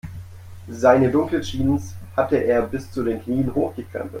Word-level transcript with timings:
Seine 0.67 1.11
dunkle 1.11 1.41
Jeans 1.41 1.93
hatte 2.17 2.35
er 2.37 2.63
bis 2.63 2.91
zu 2.91 3.03
den 3.03 3.21
Knien 3.21 3.53
hochgekrempelt. 3.53 4.09